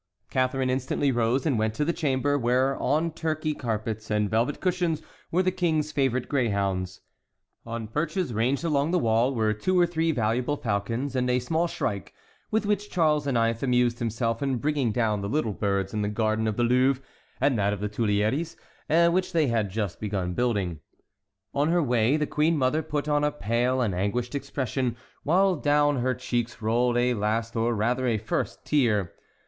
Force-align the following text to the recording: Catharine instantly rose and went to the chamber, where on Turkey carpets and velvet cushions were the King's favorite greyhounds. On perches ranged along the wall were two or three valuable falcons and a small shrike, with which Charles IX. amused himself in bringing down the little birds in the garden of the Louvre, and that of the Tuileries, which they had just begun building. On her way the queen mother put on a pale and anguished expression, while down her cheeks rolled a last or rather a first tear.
Catharine 0.31 0.71
instantly 0.71 1.11
rose 1.11 1.45
and 1.45 1.59
went 1.59 1.75
to 1.75 1.85
the 1.85 1.93
chamber, 1.93 2.35
where 2.35 2.75
on 2.81 3.11
Turkey 3.11 3.53
carpets 3.53 4.09
and 4.09 4.31
velvet 4.31 4.59
cushions 4.59 5.03
were 5.29 5.43
the 5.43 5.51
King's 5.51 5.91
favorite 5.91 6.27
greyhounds. 6.27 7.01
On 7.67 7.87
perches 7.87 8.33
ranged 8.33 8.63
along 8.63 8.89
the 8.89 8.97
wall 8.97 9.35
were 9.35 9.53
two 9.53 9.79
or 9.79 9.85
three 9.85 10.11
valuable 10.11 10.57
falcons 10.57 11.15
and 11.15 11.29
a 11.29 11.37
small 11.37 11.67
shrike, 11.67 12.15
with 12.49 12.65
which 12.65 12.89
Charles 12.89 13.27
IX. 13.27 13.61
amused 13.61 13.99
himself 13.99 14.41
in 14.41 14.57
bringing 14.57 14.91
down 14.91 15.21
the 15.21 15.29
little 15.29 15.53
birds 15.53 15.93
in 15.93 16.01
the 16.01 16.09
garden 16.09 16.47
of 16.47 16.57
the 16.57 16.63
Louvre, 16.63 17.03
and 17.39 17.55
that 17.59 17.71
of 17.71 17.79
the 17.79 17.87
Tuileries, 17.87 18.57
which 18.89 19.33
they 19.33 19.49
had 19.49 19.69
just 19.69 19.99
begun 19.99 20.33
building. 20.33 20.79
On 21.53 21.69
her 21.69 21.83
way 21.83 22.17
the 22.17 22.25
queen 22.25 22.57
mother 22.57 22.81
put 22.81 23.07
on 23.07 23.23
a 23.23 23.31
pale 23.31 23.81
and 23.81 23.93
anguished 23.93 24.33
expression, 24.33 24.97
while 25.21 25.55
down 25.55 25.97
her 25.97 26.15
cheeks 26.15 26.59
rolled 26.59 26.97
a 26.97 27.13
last 27.13 27.55
or 27.55 27.75
rather 27.75 28.07
a 28.07 28.17
first 28.17 28.65
tear. 28.65 29.13